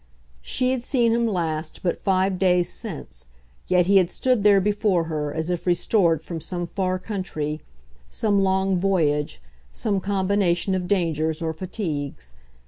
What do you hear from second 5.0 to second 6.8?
her as if restored from some